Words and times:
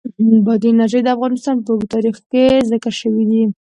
بادي 0.45 0.67
انرژي 0.71 0.99
د 1.03 1.07
افغانستان 1.15 1.55
په 1.61 1.69
اوږده 1.71 1.91
تاریخ 1.95 2.15
کې 2.31 2.43
ذکر 2.71 2.93
شوی 3.01 3.23
دی. 3.31 3.43